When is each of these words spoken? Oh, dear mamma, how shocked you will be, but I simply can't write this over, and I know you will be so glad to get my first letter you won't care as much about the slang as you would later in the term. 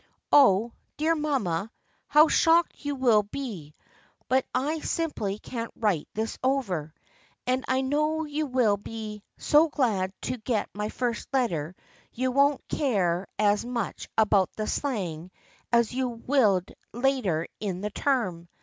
Oh, 0.31 0.73
dear 0.97 1.13
mamma, 1.13 1.71
how 2.07 2.27
shocked 2.27 2.71
you 2.83 2.95
will 2.95 3.21
be, 3.21 3.75
but 4.27 4.47
I 4.51 4.79
simply 4.79 5.37
can't 5.37 5.69
write 5.75 6.07
this 6.15 6.39
over, 6.43 6.95
and 7.45 7.63
I 7.67 7.81
know 7.81 8.25
you 8.25 8.47
will 8.47 8.77
be 8.77 9.21
so 9.37 9.67
glad 9.69 10.11
to 10.23 10.37
get 10.39 10.71
my 10.73 10.89
first 10.89 11.27
letter 11.31 11.75
you 12.13 12.31
won't 12.31 12.67
care 12.67 13.27
as 13.37 13.63
much 13.63 14.09
about 14.17 14.51
the 14.53 14.65
slang 14.65 15.29
as 15.71 15.93
you 15.93 16.09
would 16.09 16.73
later 16.93 17.47
in 17.59 17.81
the 17.81 17.91
term. 17.91 18.49